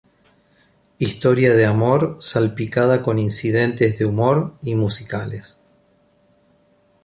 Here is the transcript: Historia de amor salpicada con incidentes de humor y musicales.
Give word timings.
Historia 0.97 1.53
de 1.53 1.67
amor 1.67 2.17
salpicada 2.19 3.03
con 3.03 3.19
incidentes 3.19 3.99
de 3.99 4.05
humor 4.07 4.57
y 4.63 4.73
musicales. 4.73 5.59